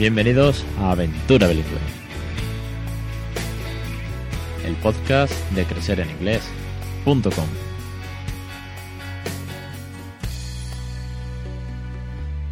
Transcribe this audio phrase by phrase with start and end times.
[0.00, 1.76] Bienvenidos a Aventura Bilingüe,
[4.64, 7.20] el podcast de crecereninglés.com.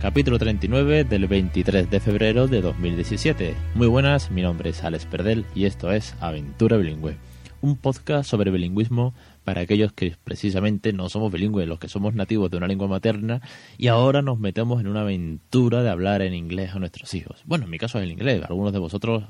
[0.03, 3.55] Capítulo 39 del 23 de febrero de 2017.
[3.75, 7.17] Muy buenas, mi nombre es Alex Perdel y esto es Aventura Bilingüe,
[7.63, 9.15] un podcast sobre bilingüismo
[9.49, 13.41] para aquellos que precisamente no somos bilingües, los que somos nativos de una lengua materna
[13.79, 17.41] y ahora nos metemos en una aventura de hablar en inglés a nuestros hijos.
[17.47, 19.25] Bueno, en mi caso es el inglés, algunos de vosotros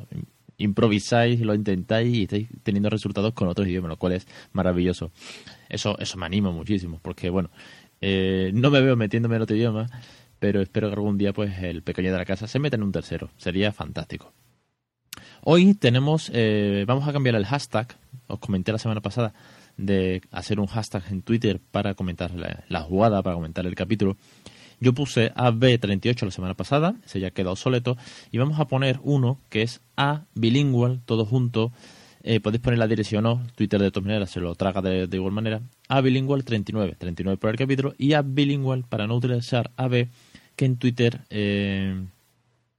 [0.56, 5.12] improvisáis, lo intentáis y estáis teniendo resultados con otros idiomas, lo cual es maravilloso.
[5.68, 7.50] Eso, eso me anima muchísimo, porque bueno,
[8.00, 9.86] eh, no me veo metiéndome en otro idioma,
[10.40, 12.90] pero espero que algún día pues el pequeño de la casa se meta en un
[12.90, 13.30] tercero.
[13.36, 14.32] Sería fantástico.
[15.42, 19.32] Hoy tenemos, eh, vamos a cambiar el hashtag, os comenté la semana pasada
[19.78, 24.18] de hacer un hashtag en Twitter para comentar la, jugada, para comentar el capítulo.
[24.80, 27.96] Yo puse AB38 la semana pasada, ese ya queda obsoleto,
[28.30, 31.72] y vamos a poner uno que es A bilingual, todo junto.
[32.22, 35.32] Eh, podéis poner la dirección o Twitter de todas maneras se lo traga de, igual
[35.32, 35.62] manera.
[35.88, 40.08] A bilingual 39, 39 por el capítulo, y A bilingual para no utilizar AB
[40.54, 42.04] que en Twitter eh,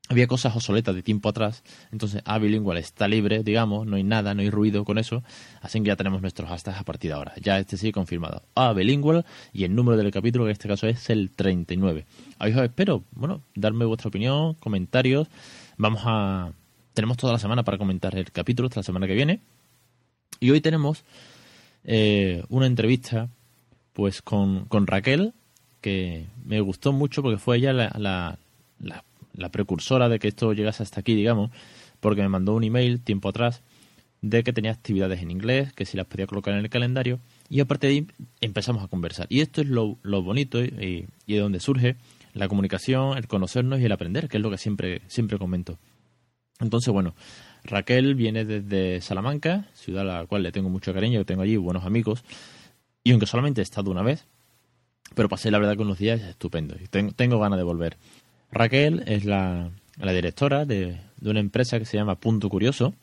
[0.09, 4.33] había cosas obsoletas de tiempo atrás, entonces A bilingual está libre, digamos, no hay nada,
[4.33, 5.23] no hay ruido con eso,
[5.61, 7.33] así que ya tenemos nuestros hashtags a partir de ahora.
[7.41, 8.41] Ya este sí confirmado.
[8.55, 12.05] A bilingual y el número del capítulo, que en este caso es el 39.
[12.39, 15.27] Ahí os espero, bueno, darme vuestra opinión, comentarios.
[15.77, 16.51] Vamos a...
[16.93, 19.41] Tenemos toda la semana para comentar el capítulo, hasta la semana que viene.
[20.39, 21.03] Y hoy tenemos
[21.83, 23.29] eh, una entrevista
[23.93, 25.33] pues con, con Raquel,
[25.81, 27.89] que me gustó mucho porque fue ella la,
[28.79, 29.03] la,
[29.47, 31.51] precursora de que esto llegase hasta aquí, digamos,
[32.01, 33.63] porque me mandó un email tiempo atrás
[34.21, 37.61] de que tenía actividades en inglés, que si las podía colocar en el calendario, y
[37.61, 38.07] a de ahí
[38.41, 39.27] empezamos a conversar.
[39.29, 41.95] Y esto es lo, lo bonito y, y, de donde surge
[42.33, 45.77] la comunicación, el conocernos y el aprender, que es lo que siempre, siempre comento.
[46.59, 47.15] Entonces, bueno,
[47.63, 51.85] Raquel viene desde Salamanca, ciudad a la cual le tengo mucho cariño, tengo allí buenos
[51.85, 52.25] amigos,
[53.03, 54.27] y aunque solamente he estado una vez,
[55.15, 57.97] pero pasé la verdad con unos días estupendos y tengo, ganas de volver.
[58.51, 62.93] Raquel es la, directora de, una empresa que se llama Punto Curioso,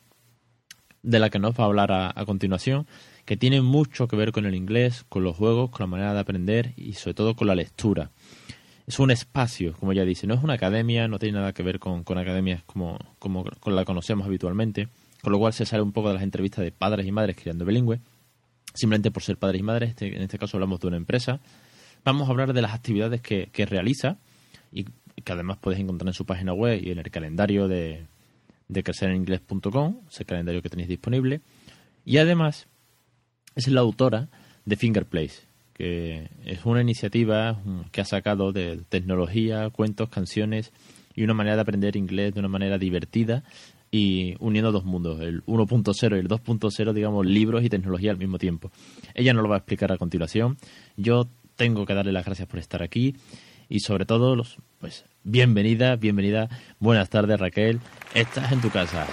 [1.03, 2.87] de la que nos va a hablar a, continuación,
[3.25, 6.21] que tiene mucho que ver con el inglés, con los juegos, con la manera de
[6.21, 8.11] aprender y sobre todo con la lectura.
[8.87, 11.79] Es un espacio, como ya dice, no es una academia, no tiene nada que ver
[11.79, 14.89] con, academias como, como, la conocemos habitualmente,
[15.23, 17.65] con lo cual se sale un poco de las entrevistas de padres y madres criando
[17.65, 18.01] bilingüe,
[18.75, 21.41] simplemente por ser padres y madres, este, en este caso hablamos de una empresa
[22.07, 24.19] vamos a hablar de las actividades que, realiza
[24.73, 24.87] y
[25.23, 28.07] que además puedes encontrar en su página web y en el calendario de,
[28.69, 28.85] de
[30.11, 31.41] ese calendario que tenéis disponible.
[32.05, 32.69] Y además
[33.55, 34.29] es la autora
[34.65, 37.61] de Fingerplace, que es una iniciativa
[37.91, 40.73] que ha sacado de tecnología, cuentos, canciones
[41.15, 43.43] y una manera de aprender inglés de una manera divertida
[43.91, 48.39] y uniendo dos mundos, el 1.0 y el 2.0, digamos, libros y tecnología al mismo
[48.39, 48.71] tiempo.
[49.15, 50.59] Ella nos lo va a explicar a continuación.
[50.97, 53.15] Yo tengo que darle las gracias por estar aquí
[53.69, 56.49] y sobre todo, los, pues, bienvenida, bienvenida.
[56.79, 57.81] Buenas tardes, Raquel.
[58.15, 59.07] Estás en tu casa.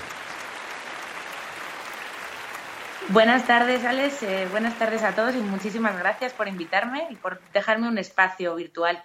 [3.10, 4.24] Buenas tardes, Alex.
[4.24, 8.56] Eh, buenas tardes a todos y muchísimas gracias por invitarme y por dejarme un espacio
[8.56, 9.04] virtual.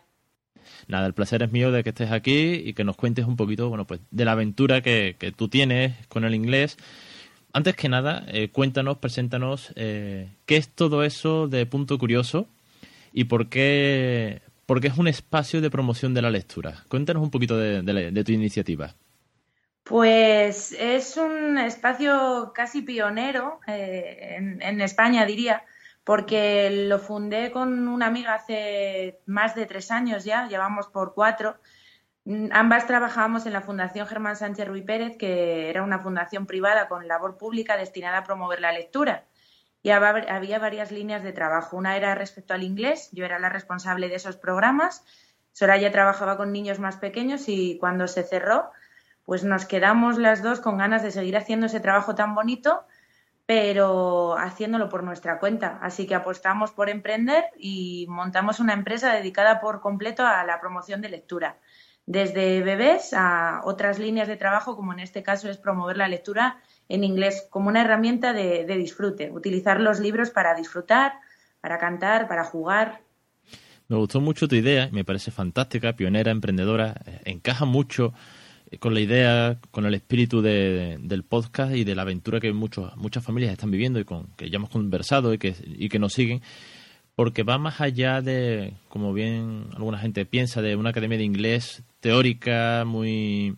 [0.86, 3.68] Nada, el placer es mío de que estés aquí y que nos cuentes un poquito,
[3.68, 6.76] bueno, pues, de la aventura que, tú tienes con el inglés.
[7.52, 12.46] Antes que nada, eh, cuéntanos, preséntanos eh, qué es todo eso de Punto Curioso
[13.12, 16.84] y por qué, porque es un espacio de promoción de la lectura.
[16.90, 18.94] Cuéntanos un poquito de, tu iniciativa.
[19.82, 25.62] Pues es un espacio casi pionero eh, en, España, diría,
[26.04, 31.56] porque lo fundé con una amiga hace más de tres años ya, llevamos por cuatro.
[32.50, 37.08] Ambas trabajábamos en la Fundación Germán Sánchez Ruiz Pérez, que era una fundación privada con
[37.08, 39.27] labor pública destinada a promover la lectura
[39.96, 41.76] había varias líneas de trabajo.
[41.76, 45.04] Una era respecto al inglés, yo era la responsable de esos programas.
[45.52, 48.70] Soraya trabajaba con niños más pequeños y cuando se cerró,
[49.24, 52.84] pues nos quedamos las dos con ganas de seguir haciendo ese trabajo tan bonito,
[53.44, 55.78] pero haciéndolo por nuestra cuenta.
[55.82, 61.00] Así que apostamos por emprender y montamos una empresa dedicada por completo a la promoción
[61.00, 61.58] de lectura.
[62.06, 66.62] Desde bebés a otras líneas de trabajo, como en este caso es promover la lectura
[66.88, 71.12] en inglés como una herramienta de, disfrute, utilizar los libros para disfrutar,
[71.60, 73.02] para cantar, para jugar.
[73.88, 78.12] Me gustó mucho tu idea, me parece fantástica, pionera, emprendedora, eh, encaja mucho
[78.70, 82.94] eh, con la idea, con el espíritu del podcast y de la aventura que muchos,
[82.96, 86.12] muchas familias están viviendo y con que ya hemos conversado y que, y que nos
[86.12, 86.42] siguen,
[87.14, 91.82] porque va más allá de, como bien alguna gente piensa, de una academia de inglés
[92.00, 93.56] teórica, muy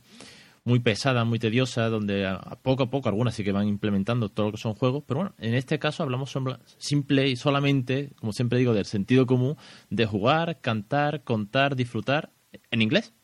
[0.65, 4.47] muy pesada, muy tediosa, donde a, poco a poco algunas sí que van implementando todo
[4.47, 6.37] lo que son juegos, pero bueno, en este caso hablamos
[6.79, 9.57] simple y solamente, como siempre digo, del sentido común
[9.89, 12.31] de jugar, cantar, contar, disfrutar
[12.71, 13.15] en inglés.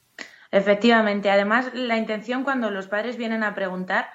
[0.50, 4.08] Efectivamente, además la intención cuando los padres vienen a preguntar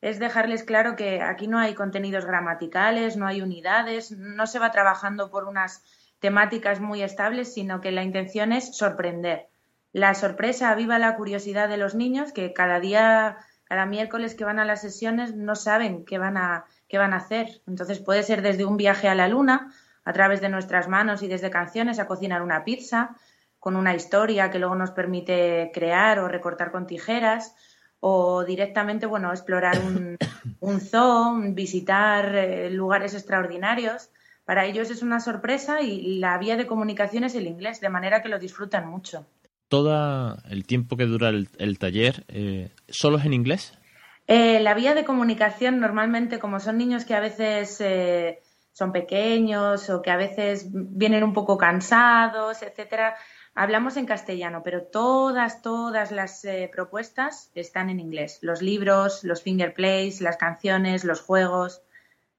[0.00, 4.70] es dejarles claro que aquí no hay contenidos gramaticales, no hay unidades, no se va
[4.70, 5.82] trabajando por unas
[6.18, 9.48] temáticas muy estables, sino que la intención es sorprender
[9.96, 14.58] la sorpresa aviva la curiosidad de los niños que cada día, cada miércoles que van
[14.58, 17.62] a las sesiones no saben qué van a, qué van a hacer.
[17.66, 19.72] Entonces puede ser desde un viaje a la luna,
[20.04, 23.16] a través de nuestras manos y desde canciones, a cocinar una pizza,
[23.58, 27.54] con una historia que luego nos permite crear o recortar con tijeras,
[27.98, 30.18] o directamente, bueno, explorar un,
[30.60, 34.10] un zoo, visitar eh, lugares extraordinarios.
[34.44, 38.20] Para ellos es una sorpresa y la vía de comunicación es el inglés, de manera
[38.20, 39.24] que lo disfrutan mucho
[39.68, 43.72] todo el tiempo que dura el, taller eh, solo es en inglés?
[44.26, 48.40] Eh, la vía de comunicación normalmente, como son niños que a veces eh,
[48.72, 53.16] son pequeños o que a veces vienen un poco cansados, etcétera,
[53.54, 58.38] hablamos en castellano, pero todas, todas las propuestas están en inglés.
[58.42, 61.82] Los libros, los finger plays, las canciones, los juegos.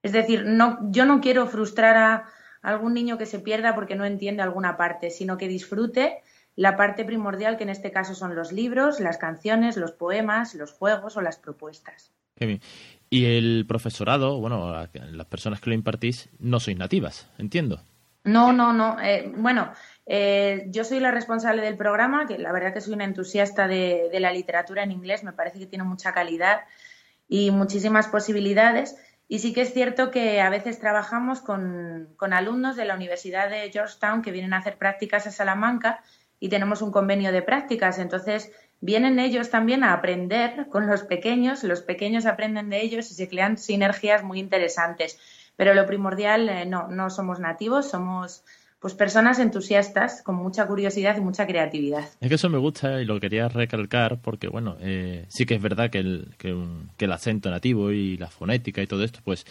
[0.04, 2.30] Es decir, no, yo no quiero frustrar a
[2.62, 6.22] algún niño que se pierda porque no entiende alguna parte, sino que disfrute
[6.58, 10.74] la parte primordial que en este caso son los libros, las canciones, los poemas, los
[10.74, 12.12] juegos o las propuestas.
[13.10, 17.82] Y el profesorado, bueno, las personas que lo impartís no sois nativas, entiendo.
[18.24, 19.00] No, no, no.
[19.00, 19.72] Eh, bueno,
[20.08, 24.10] eh, yo soy la responsable del programa, que la verdad que soy una entusiasta de,
[24.20, 26.62] la literatura en inglés, me parece que tiene mucha calidad
[27.30, 28.98] y muchísimas posibilidades.
[29.28, 33.50] Y sí que es cierto que a veces trabajamos con, con alumnos de la Universidad
[33.50, 36.02] de Georgetown que vienen a hacer prácticas a Salamanca
[36.40, 38.00] y tenemos un convenio de prácticas.
[38.00, 38.52] Entonces,
[38.82, 43.28] vienen ellos también a aprender con los pequeños, los pequeños aprenden de ellos y se
[43.28, 45.20] crean sinergias muy interesantes.
[45.56, 48.44] Pero lo primordial, eh, no, no somos nativos, somos
[48.80, 52.08] pues personas entusiastas con mucha curiosidad y mucha creatividad.
[52.22, 55.62] Es que eso me gusta y lo quería recalcar porque, bueno, eh, sí que es
[55.62, 56.56] verdad que el, que,
[56.96, 59.46] que el acento nativo y la fonética y todo esto, pues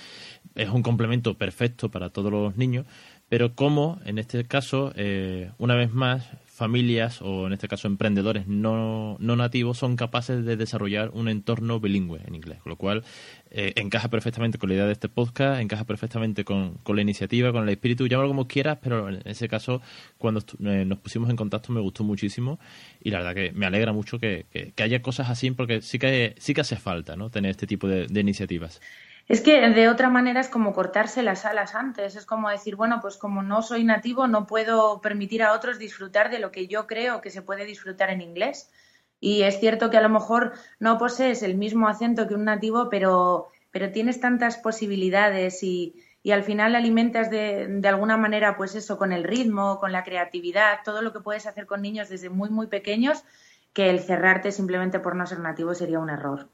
[0.55, 2.87] es un complemento perfecto para todos los niños,
[3.29, 6.25] pero como en este caso, eh, una vez más,
[6.57, 11.81] familias o en este caso emprendedores no, no nativos son capaces de desarrollar un entorno
[11.81, 13.05] bilingüe en inglés, con lo cual
[13.51, 17.53] eh, encaja perfectamente con la idea de este podcast, encaja perfectamente con, con la iniciativa,
[17.53, 19.83] con el espíritu, llámalo como quieras, pero en ese caso
[20.17, 22.59] cuando eh, nos pusimos en contacto me gustó muchísimo
[23.05, 26.35] y la verdad que me alegra mucho que, que, haya cosas así porque sí que,
[26.39, 27.29] sí que hace falta ¿no?
[27.29, 28.81] tener este tipo de iniciativas.
[29.29, 33.01] Es que de otra manera es como cortarse las alas antes, es como decir, bueno,
[33.01, 36.87] pues como no soy nativo, no puedo permitir a otros disfrutar de lo que yo
[36.87, 38.71] creo que se puede disfrutar en inglés.
[39.19, 42.89] Y es cierto que a lo mejor no posees el mismo acento que un nativo,
[42.89, 48.77] pero, pero tienes tantas posibilidades y, y al final alimentas de, de, alguna manera, pues
[48.77, 52.31] eso, con el ritmo, con la creatividad, todo lo que puedes hacer con niños desde
[52.31, 53.25] muy, muy pequeños,
[53.73, 56.49] que el cerrarte simplemente por no ser nativo sería un error.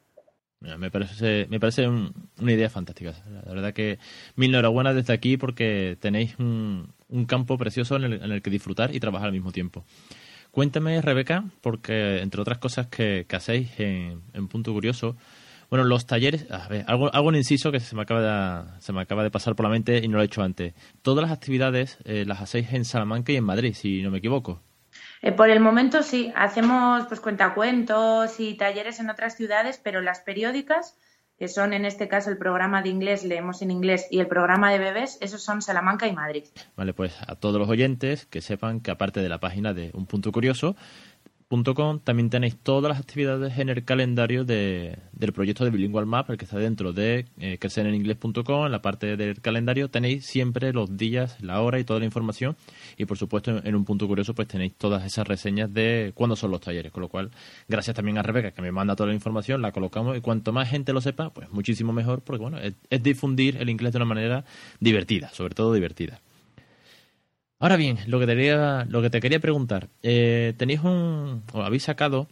[0.78, 3.14] Me parece, me parece una idea fantástica.
[3.45, 3.99] La verdad que
[4.37, 6.92] mil enhorabuena desde aquí porque tenéis un,
[7.26, 9.85] campo precioso en el, que disfrutar y trabajar al mismo tiempo.
[10.52, 15.16] Cuéntame, Rebeca, porque entre otras cosas que, hacéis en, Punto Curioso,
[15.69, 18.92] bueno, los talleres, a ver, algo, algo un inciso que se me, acaba de, se
[18.92, 20.75] me acaba de pasar por la mente y no lo he hecho antes.
[21.00, 24.62] Todas las actividades eh, las hacéis en Salamanca y en Madrid, si no me equivoco.
[25.22, 30.20] Eh, por el momento sí, hacemos pues cuentacuentos y talleres en otras ciudades, pero las
[30.20, 30.96] periódicas,
[31.38, 34.70] que son en este caso el programa de inglés, leemos en inglés, y el programa
[34.70, 36.44] de bebés, esos son Salamanca y Madrid.
[36.76, 40.06] Vale, pues a todos los oyentes que sepan que aparte de la página de Un
[40.06, 40.76] Punto Curioso,
[42.02, 46.38] también tenéis todas las actividades en el calendario de, del proyecto de Bilingual Map, el
[46.38, 47.59] que está dentro de eh.
[47.62, 52.56] En la parte del calendario tenéis siempre los días, la hora y toda la información.
[52.97, 56.50] Y por supuesto, en, un punto curioso, pues tenéis todas esas reseñas de cuándo son
[56.50, 56.90] los talleres.
[56.90, 57.30] Con lo cual,
[57.68, 60.16] gracias también a Rebeca, que me manda toda la información, la colocamos.
[60.16, 63.92] Y cuanto más gente lo sepa, pues muchísimo mejor, porque bueno, es difundir el inglés
[63.92, 64.47] de una manera
[64.80, 66.23] divertida, sobre todo divertida.
[67.62, 71.62] Ahora bien, lo que te quería, lo que te quería preguntar, eh, tenéis un, o
[71.62, 72.26] habéis sacado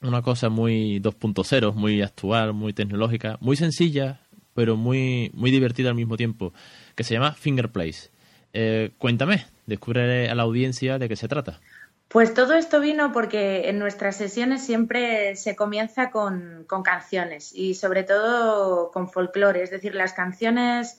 [0.00, 4.18] una cosa muy 2.0, muy actual, muy tecnológica, muy sencilla,
[4.54, 6.54] pero muy, muy divertida al mismo tiempo,
[6.94, 8.08] que se llama Fingerplace.
[8.54, 11.60] Eh, cuéntame, descubre a la audiencia de qué se trata.
[12.08, 17.74] Pues todo esto vino porque en nuestras sesiones siempre se comienza con, con canciones y
[17.74, 20.98] sobre todo con folclore, es decir, las canciones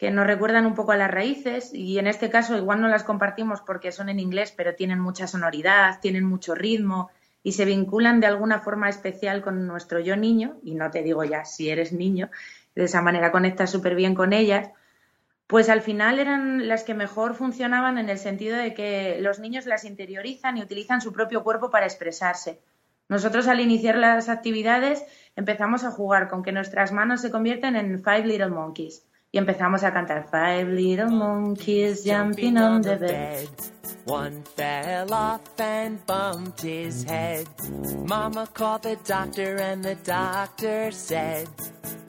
[0.00, 3.04] que nos recuerdan un poco a las raíces y en este caso igual no las
[3.04, 7.10] compartimos porque son en inglés, pero tienen mucha sonoridad, tienen mucho ritmo
[7.42, 11.22] y se vinculan de alguna forma especial con nuestro yo niño, y no te digo
[11.24, 12.30] ya si eres niño,
[12.74, 14.70] de esa manera conectas súper bien con ellas,
[15.46, 19.66] pues al final eran las que mejor funcionaban en el sentido de que los niños
[19.66, 22.58] las interiorizan y utilizan su propio cuerpo para expresarse.
[23.10, 25.04] Nosotros al iniciar las actividades
[25.36, 29.84] empezamos a jugar con que nuestras manos se convierten en Five Little Monkeys y empezamos
[29.84, 33.48] a cantar Five Little Monkeys jumping on the bed.
[34.06, 37.46] One fell off and bumped his head.
[38.06, 41.46] Mama called the doctor and the doctor said,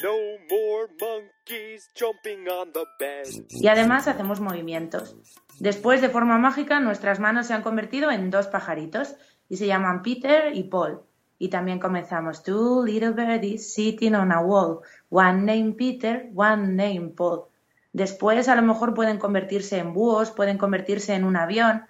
[0.02, 0.18] No
[0.50, 3.28] more monkeys jumping on the bed.
[3.50, 5.16] Y además hacemos movimientos.
[5.60, 9.14] Después, de forma mágica, nuestras manos se han convertido en dos pajaritos
[9.48, 11.02] y se llaman Peter y Paul.
[11.42, 17.16] Y también comenzamos Two little birdies sitting on a wall, one named Peter, one named
[17.16, 17.46] Paul.
[17.94, 21.86] Después a lo mejor pueden convertirse en búhos, pueden convertirse en un avión.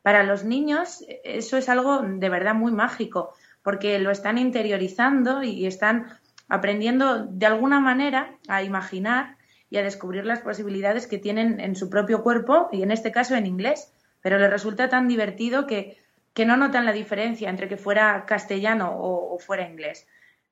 [0.00, 5.66] Para los niños eso es algo de verdad muy mágico, porque lo están interiorizando y
[5.66, 6.06] están
[6.48, 9.36] aprendiendo de alguna manera a imaginar
[9.68, 13.34] y a descubrir las posibilidades que tienen en su propio cuerpo y en este caso
[13.34, 13.92] en inglés.
[14.22, 16.02] Pero les resulta tan divertido que
[16.34, 20.06] que no notan la diferencia entre que fuera castellano o, fuera inglés.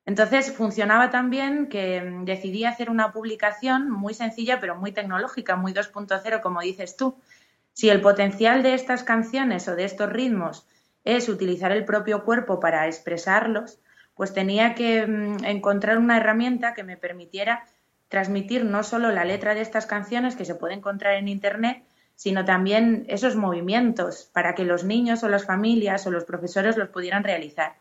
[0.06, 5.72] Entonces funcionaba también que mm, decidí hacer una publicación muy sencilla pero muy tecnológica, muy
[5.72, 7.16] 2.0 como dices tú.
[7.72, 10.66] Si el potencial de estas canciones o de estos ritmos
[11.04, 13.80] es utilizar el propio cuerpo para expresarlos,
[14.14, 17.64] pues tenía que mm, encontrar una herramienta que me permitiera
[18.08, 21.82] transmitir no solo la letra de estas canciones que se puede encontrar en Internet,
[22.22, 26.88] sino también esos movimientos para que los niños o las familias o los profesores los
[26.90, 27.74] pudieran realizar.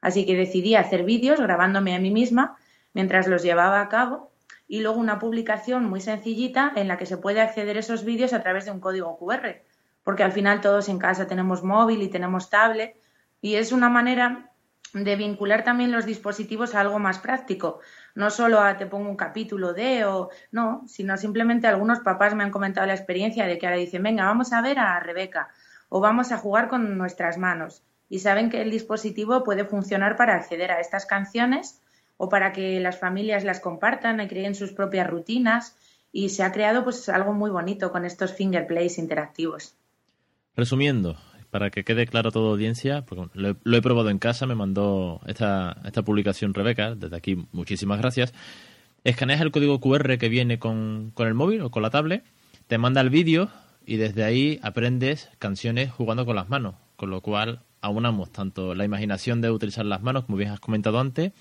[0.00, 2.56] Así que decidí hacer vídeos grabándome a mí misma
[2.94, 4.32] mientras los llevaba a cabo
[4.66, 8.32] y luego una publicación muy sencillita en la que se puede acceder a esos vídeos
[8.32, 9.60] a través de un código QR,
[10.02, 12.96] porque al final todos en casa tenemos móvil y tenemos tablet
[13.42, 14.52] y es una manera
[14.94, 17.80] de vincular también los dispositivos a algo más práctico,
[18.14, 22.44] no solo a te pongo un capítulo de o no, sino simplemente algunos papás me
[22.44, 25.48] han comentado la experiencia de que ahora dicen, venga, vamos a ver a Rebeca
[25.88, 30.34] o vamos a jugar con nuestras manos y saben que el dispositivo puede funcionar para
[30.34, 31.80] acceder a estas canciones
[32.18, 35.76] o para que las familias las compartan y creen sus propias rutinas
[36.12, 39.76] y se ha creado pues algo muy bonito con estos finger plays interactivos.
[40.54, 41.16] Resumiendo,
[41.52, 45.20] para que quede claro a toda audiencia, porque lo, he, probado en casa, me mandó
[45.26, 48.32] esta, esta publicación Rebeca, desde aquí muchísimas gracias.
[49.04, 52.24] Escaneas el código QR que viene con, con el móvil o con la tablet,
[52.68, 53.50] te manda el vídeo
[53.84, 58.86] y desde ahí aprendes canciones jugando con las manos, con lo cual aunamos tanto la
[58.86, 61.32] imaginación de utilizar las manos, como bien has comentado antes,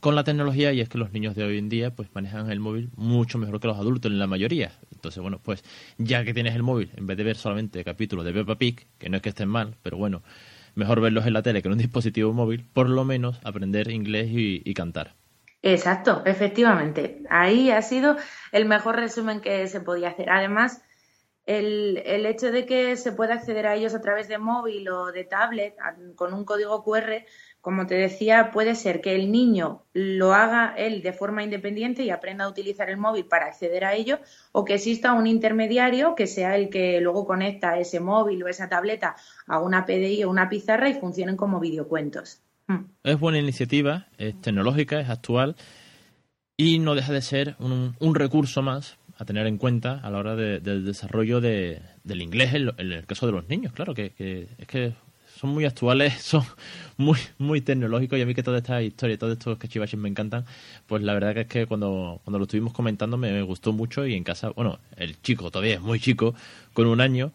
[0.00, 2.58] con la tecnología y es que los niños de hoy en día pues manejan el
[2.58, 4.72] móvil mucho mejor que los adultos en la mayoría.
[4.98, 5.62] Entonces, bueno, pues
[5.96, 9.08] ya que tienes el móvil, en vez de ver solamente capítulos de Peppa Pig, que
[9.08, 10.22] no es que estén mal, pero bueno,
[10.74, 14.26] mejor verlos en la tele que en un dispositivo móvil, por lo menos aprender inglés
[14.30, 15.14] y, cantar.
[15.62, 17.22] Exacto, efectivamente.
[17.30, 18.16] Ahí ha sido
[18.50, 20.30] el mejor resumen que se podía hacer.
[20.30, 20.82] Además,
[21.46, 25.12] el, el, hecho de que se pueda acceder a ellos a través de móvil o
[25.12, 25.76] de tablet
[26.16, 27.24] con un código QR
[27.60, 32.10] como te decía, puede ser que el niño lo haga él de forma independiente y
[32.10, 34.20] aprenda a utilizar el móvil para acceder a ello,
[34.52, 38.68] o que exista un intermediario que sea el que luego conecta ese móvil o esa
[38.68, 42.40] tableta a una PDI o una pizarra y funcionen como videocuentos.
[42.68, 42.84] Hmm.
[43.02, 45.56] Es buena iniciativa, es tecnológica, es actual
[46.56, 50.36] y no deja de ser un, recurso más a tener en cuenta a la hora
[50.36, 53.72] del desarrollo del inglés en, el caso de los niños.
[53.72, 54.94] Claro que, que es que
[55.38, 56.42] son muy actuales, son
[56.96, 60.08] muy muy tecnológicos y a mí que toda esta historia y todos estos cachivaches me
[60.08, 60.44] encantan,
[60.86, 64.14] pues la verdad que es que cuando, cuando lo estuvimos comentando me, gustó mucho y
[64.14, 66.34] en casa, bueno, el chico todavía es muy chico,
[66.74, 67.32] con un año,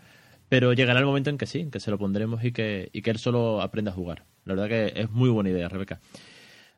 [0.49, 3.11] pero llegará el momento en que sí, que se lo pondremos y que, y que
[3.11, 4.25] él solo aprenda a jugar.
[4.45, 6.01] La verdad que es muy buena idea, Rebeca.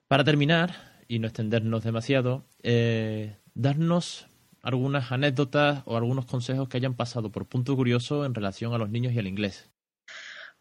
[0.07, 0.75] Para terminar,
[1.07, 4.27] y no extendernos demasiado, eh, darnos
[4.61, 8.89] algunas anécdotas o algunos consejos que hayan pasado por punto curioso en relación a los
[8.89, 9.69] niños y al inglés.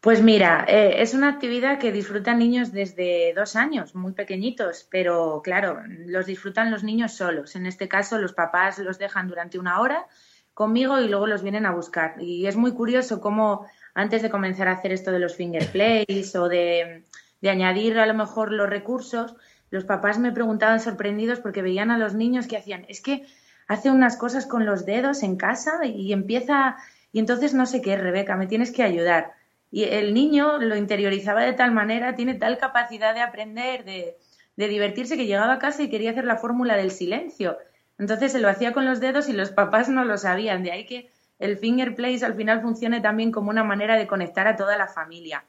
[0.05, 5.41] Pues mira, eh, es una actividad que disfrutan niños desde dos años, muy pequeñitos, pero
[5.43, 7.55] claro, los disfrutan los niños solos.
[7.55, 10.05] En este caso, los papás los dejan durante una hora
[10.53, 12.21] conmigo y luego los vienen a buscar.
[12.21, 16.35] Y es muy curioso cómo antes de comenzar a hacer esto de los finger plays
[16.35, 17.05] o de,
[17.41, 19.35] de añadir a lo mejor los recursos,
[19.71, 23.25] los papás me preguntaban sorprendidos porque veían a los niños que hacían, es que
[23.67, 26.75] hace unas cosas con los dedos en casa y empieza,
[27.11, 29.33] y entonces no sé qué, Rebeca, me tienes que ayudar.
[29.75, 34.15] Y el niño lo interiorizaba de tal manera, tiene tal capacidad de aprender, de,
[34.55, 37.57] divertirse, que llegaba a casa y quería hacer la fórmula del silencio.
[37.99, 40.63] Entonces se lo hacía con los dedos y los papás no lo sabían.
[40.63, 44.47] De ahí que el finger place al final funcione también como una manera de conectar
[44.47, 45.43] a toda la familia.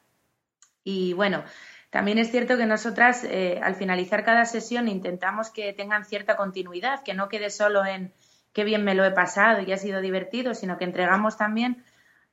[0.83, 1.45] Y bueno,
[1.91, 7.05] También es cierto que nosotras, eh, al finalizar cada sesión, intentamos que tengan cierta continuidad,
[7.05, 8.13] que no quede solo en
[8.53, 11.85] qué bien me lo he pasado y ha sido divertido, sino que entregamos también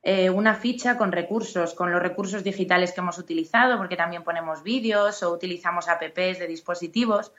[0.04, 4.62] eh, una ficha con recursos, con los recursos digitales que hemos utilizado, porque también ponemos
[4.62, 7.32] vídeos o utilizamos apps de dispositivos.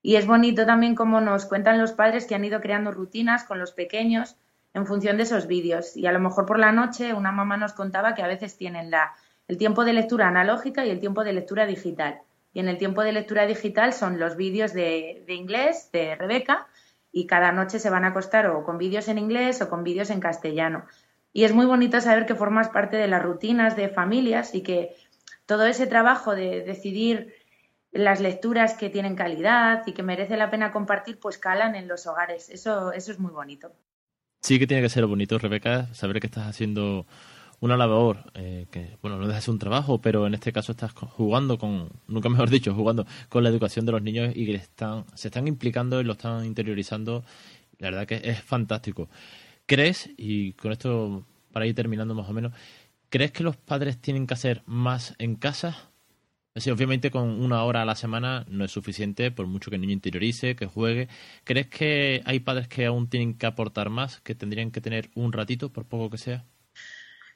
[0.00, 3.58] Y es bonito también cómo nos cuentan los padres que han ido creando rutinas con
[3.58, 4.36] los pequeños
[4.74, 5.96] en función de esos vídeos.
[5.96, 8.90] Y a lo mejor por la noche una mamá nos contaba que a veces tienen
[8.90, 9.12] la
[9.48, 12.20] el tiempo de lectura analógica y el tiempo de lectura digital.
[12.52, 16.66] Y en el tiempo de lectura digital son los vídeos de, inglés de Rebeca
[17.10, 20.10] y cada noche se van a acostar o con vídeos en inglés o con vídeos
[20.10, 20.84] en castellano.
[21.38, 24.96] Y es muy bonito saber que formas parte de las rutinas de familias y que
[25.46, 27.32] todo ese trabajo de decidir
[27.92, 32.08] las lecturas que tienen calidad y que merece la pena compartir, pues calan en los
[32.08, 32.48] hogares.
[32.48, 33.70] Eso, eso es muy bonito.
[34.40, 37.06] Sí que tiene que ser bonito, Rebeca, saber que estás haciendo
[37.60, 40.72] una labor eh, que, bueno, no deja de ser un trabajo, pero en este caso
[40.72, 44.56] estás jugando con, nunca mejor dicho, jugando con la educación de los niños y que
[44.56, 47.22] están, se están implicando y lo están interiorizando.
[47.78, 49.08] La verdad que es fantástico.
[49.68, 52.54] ¿Crees, y con esto para ir terminando más o menos,
[53.10, 55.92] ¿crees que los padres tienen que hacer más en casa?
[56.54, 59.82] Es obviamente con una hora a la semana no es suficiente, por mucho que el
[59.82, 61.08] niño interiorice, que juegue.
[61.44, 65.34] ¿Crees que hay padres que aún tienen que aportar más, que tendrían que tener un
[65.34, 66.46] ratito, por poco que sea?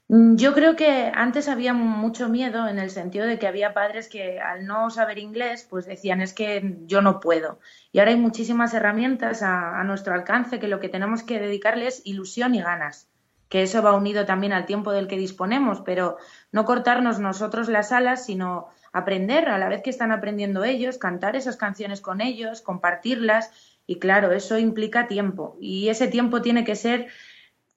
[0.08, 4.08] Mm, yo creo que antes había mucho miedo en el sentido de que había padres
[4.08, 7.60] que al no saber inglés pues decían es que yo no puedo.
[7.92, 12.06] Y ahora hay muchísimas herramientas a, nuestro alcance que lo que tenemos que dedicarles es
[12.06, 13.08] ilusión y ganas,
[13.48, 16.18] que eso va unido también al tiempo del que disponemos, pero
[16.52, 21.36] no cortarnos nosotros las alas, sino aprender a la vez que están aprendiendo ellos, cantar
[21.36, 23.50] esas canciones con ellos, compartirlas
[23.86, 27.08] y claro, eso implica tiempo y ese tiempo tiene que ser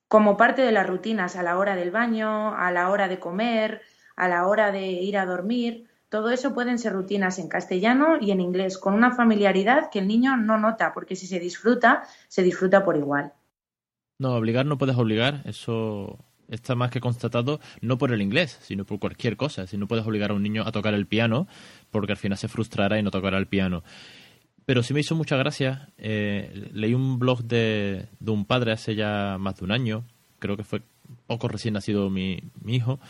[0.08, 3.82] como parte de las rutinas a la hora del baño, a la hora de comer,
[4.16, 5.88] a la hora de ir a dormir.
[6.08, 10.06] Todo eso pueden ser rutinas en castellano y en inglés, con una familiaridad que el
[10.06, 13.32] niño no nota, porque si se disfruta, se disfruta por igual.
[14.18, 18.84] No, obligar no puedes obligar, eso está más que constatado, no por el inglés, sino
[18.84, 19.66] por cualquier cosa.
[19.66, 21.48] Si no puedes obligar a un niño a tocar el piano,
[21.90, 23.82] porque al final se frustrará y no tocará el piano.
[24.66, 25.88] Pero sí me hizo mucha gracia.
[25.96, 30.04] Eh, leí un blog de, de, un padre hace ya más de un año,
[30.38, 30.82] creo que fue
[31.26, 33.00] poco recién nacido mi, mi hijo,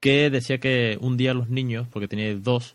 [0.00, 2.74] que decía que un día los niños, porque tenía dos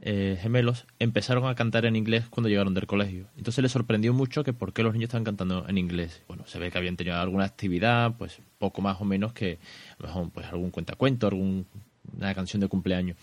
[0.00, 3.26] eh, gemelos, empezaron a cantar en inglés cuando llegaron del colegio.
[3.36, 6.22] Entonces le sorprendió mucho que por qué los niños estaban cantando en inglés.
[6.28, 9.58] Bueno, se ve que habían tenido alguna actividad, pues poco más o menos que
[9.98, 11.64] a lo mejor pues algún cuentacuento, alguna
[12.34, 13.16] canción de cumpleaños.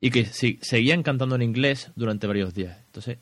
[0.00, 2.78] Y que sí, seguían cantando en inglés durante varios días.
[2.86, 3.18] Entonces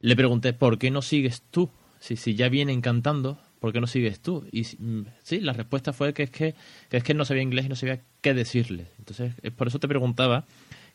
[0.00, 1.70] le pregunté, ¿por qué no sigues tú?
[2.00, 4.46] Si, si ya vienen cantando, ¿por qué no sigues tú?
[4.52, 6.54] Y mm, sí, la respuesta fue que es que,
[6.90, 8.88] es que no sabía inglés y no sabía qué decirle.
[8.98, 10.44] Entonces, por eso te preguntaba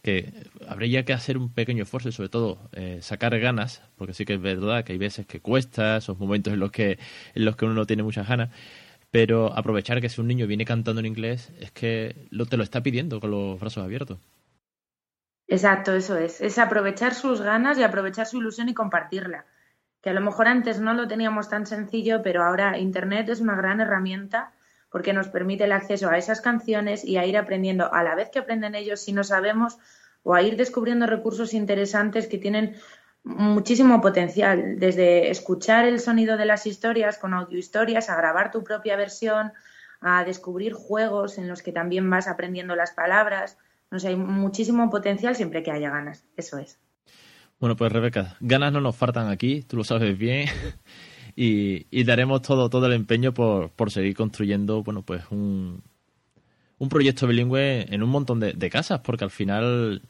[0.01, 0.33] que
[0.67, 4.33] habría que hacer un pequeño esfuerzo y sobre todo eh, sacar ganas, porque sí que
[4.33, 6.97] es verdad que hay veces que cuesta, esos momentos en los que,
[7.35, 8.49] en los que uno no tiene muchas ganas,
[9.11, 12.63] pero aprovechar que si un niño viene cantando en inglés es que lo, te lo
[12.63, 14.17] está pidiendo con los brazos abiertos.
[15.51, 16.39] Exacto, eso es.
[16.39, 19.43] Es aprovechar sus ganas y aprovechar su ilusión y compartirla.
[20.01, 23.57] Que a lo mejor antes no lo teníamos tan sencillo, pero ahora Internet es una
[23.57, 24.53] gran herramienta
[24.89, 28.29] porque nos permite el acceso a esas canciones y a ir aprendiendo a la vez
[28.29, 29.77] que aprenden ellos si no sabemos
[30.23, 32.77] o a ir descubriendo recursos interesantes que tienen
[33.25, 38.95] muchísimo potencial, desde escuchar el sonido de las historias con audiohistorias, a grabar tu propia
[38.95, 39.51] versión,
[39.99, 43.57] a descubrir juegos en los que también vas aprendiendo las palabras.
[43.91, 46.79] No sé, hay muchísimo potencial siempre que haya ganas, eso es.
[47.59, 50.47] Bueno, pues Rebeca, ganas no nos faltan aquí, tú lo sabes bien,
[51.35, 55.83] y, daremos todo, todo el empeño por, por seguir construyendo, bueno, pues un,
[56.79, 60.01] un proyecto bilingüe en un montón de, de casas, porque al final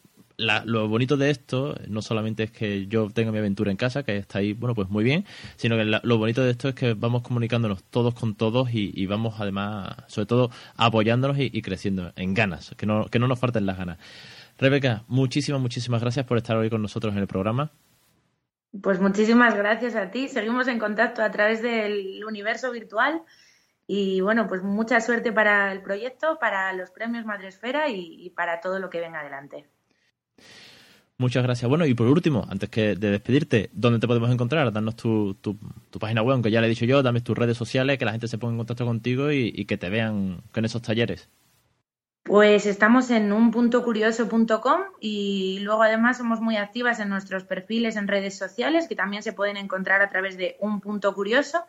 [0.66, 4.18] lo bonito de esto no solamente es que yo tenga mi aventura en casa, que
[4.18, 5.26] está ahí, bueno, pues muy bien,
[5.56, 9.36] sino que lo bonito de esto es que vamos comunicándonos todos con todos y, vamos
[9.40, 13.78] además, sobre todo, apoyándonos y, creciendo en ganas, que no, que no nos falten las
[13.78, 13.98] ganas.
[14.58, 17.72] Rebeca, muchísimas, muchísimas gracias por estar hoy con nosotros en el programa.
[18.82, 20.30] Pues muchísimas gracias a ti.
[20.30, 23.22] Seguimos en contacto a través del universo virtual.
[23.88, 28.80] Y bueno, pues mucha suerte para el proyecto, para los premios Madresfera y para todo
[28.80, 29.68] lo que venga adelante.
[31.22, 31.70] Muchas gracias.
[31.70, 34.74] Bueno, y por último, antes que de despedirte, ¿dónde te podemos encontrar?
[34.74, 35.56] Danos tu, tu,
[36.00, 38.28] página web, aunque ya le he dicho yo, dame tus redes sociales, que la gente
[38.28, 41.30] se ponga en contacto contigo y, que te vean con esos talleres.
[42.24, 48.36] Pues estamos en unpuntocurioso.com y luego además somos muy activas en nuestros perfiles en redes
[48.36, 51.64] sociales que también se pueden encontrar a través de un punto curioso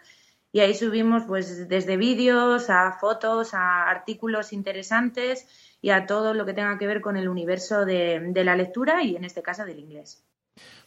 [0.50, 5.46] y ahí subimos pues desde vídeos a fotos a artículos interesantes
[5.82, 9.16] y a todo lo que tenga que ver con el universo de, la lectura y
[9.16, 10.24] en este caso del inglés.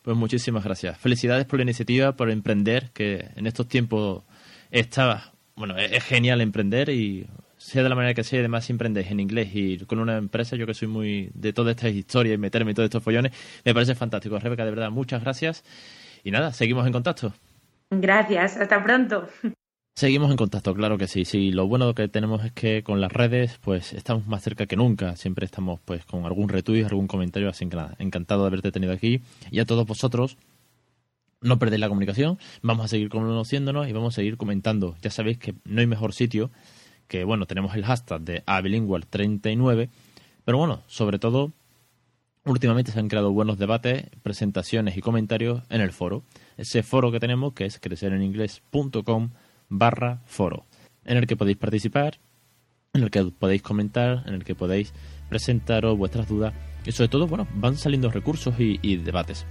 [0.02, 0.98] Pues muchísimas gracias.
[0.98, 4.24] Felicidades por la iniciativa, por emprender, que en estos tiempos
[4.72, 7.28] está, bueno, es, genial emprender y
[7.58, 10.66] sea de la manera que sea, además si en inglés y con una empresa, yo
[10.66, 13.34] que soy muy de todas estas historias y meterme en todos estos follones,
[13.66, 14.40] me parece fantástico.
[14.40, 15.64] Rebeca, de verdad, muchas gracias.
[16.24, 17.34] Y nada, seguimos en contacto.
[17.90, 19.28] Gracias, hasta pronto.
[19.98, 21.24] Seguimos en contacto, claro que sí.
[21.24, 24.76] Sí, lo bueno que tenemos es que con las redes, pues estamos más cerca que
[24.76, 25.16] nunca.
[25.16, 27.48] Siempre estamos, pues, con algún retweet, algún comentario.
[27.48, 29.22] Así que nada, encantado de haberte tenido aquí.
[29.52, 30.38] Y a todos vosotros,
[31.40, 32.38] no perdéis la comunicación.
[32.62, 34.98] Vamos a seguir conociéndonos y vamos a seguir comentando.
[35.02, 36.52] Ya sabéis que no hay mejor sitio
[37.08, 39.88] que, bueno, tenemos el hashtag de abilingual39.
[40.44, 41.54] Pero bueno, sobre todo,
[42.44, 46.24] últimamente se han creado buenos debates, presentaciones y comentarios en el foro.
[46.58, 49.30] Ese foro que tenemos, que es crecereninglés.com
[49.70, 50.66] barra foro,
[51.06, 52.20] en el que podéis participar,
[52.94, 54.94] en el que podéis comentar, en el que podéis
[55.30, 56.54] presentaros vuestras dudas
[56.86, 59.46] y sobre todo, bueno, van saliendo recursos y, debates.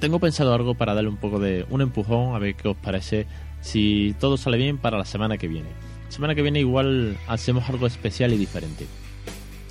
[0.00, 3.26] Tengo pensado algo para darle un poco de un empujón, a ver qué os parece,
[3.60, 5.68] si todo sale bien para la semana que viene.
[6.08, 8.86] semana que viene igual hacemos algo especial y diferente.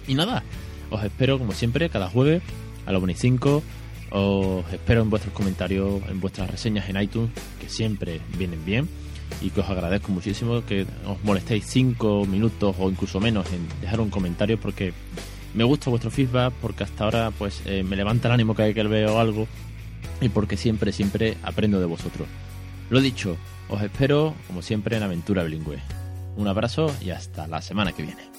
[0.07, 0.43] Y nada,
[0.91, 2.43] os espero como siempre cada jueves
[2.85, 3.63] a las 1 y 5.
[4.11, 8.87] Os espero en vuestros comentarios, en vuestras reseñas en iTunes, que siempre vienen bien
[9.41, 13.99] y que os agradezco muchísimo que os molestéis 5 minutos o incluso menos en dejar
[13.99, 14.93] un comentario porque
[15.53, 18.75] me gusta vuestro feedback, porque hasta ahora pues eh, me levanta el ánimo cada vez
[18.75, 19.47] que veo algo
[20.21, 22.27] y porque siempre, siempre aprendo de vosotros.
[22.89, 23.37] Lo dicho,
[23.69, 25.79] os espero como siempre en Aventura Bilingüe.
[26.35, 28.32] Un abrazo y hasta la semana que viene.